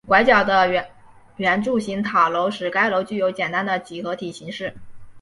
[0.07, 0.67] 拐角的
[1.37, 4.73] 圆柱形塔楼使该楼具有简单的几何体形式。